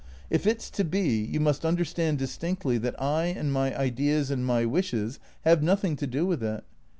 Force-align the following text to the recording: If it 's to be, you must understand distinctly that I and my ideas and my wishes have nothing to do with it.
If 0.31 0.47
it 0.47 0.59
's 0.63 0.71
to 0.71 0.83
be, 0.83 1.23
you 1.31 1.39
must 1.39 1.63
understand 1.63 2.17
distinctly 2.17 2.79
that 2.79 2.99
I 2.99 3.25
and 3.25 3.53
my 3.53 3.77
ideas 3.77 4.31
and 4.31 4.43
my 4.43 4.65
wishes 4.65 5.19
have 5.45 5.61
nothing 5.61 5.95
to 5.97 6.07
do 6.07 6.25
with 6.25 6.41
it. 6.41 6.63